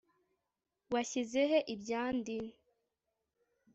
washyize 0.93 1.41
he 1.51 1.59
ibyandi? 1.73 2.37